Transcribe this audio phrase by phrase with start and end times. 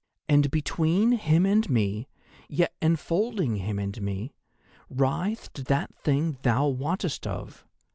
[0.27, 2.07] And between him and me,
[2.49, 4.33] yet enfolding him and me,
[4.89, 7.67] writhed that Thing thou wottest of.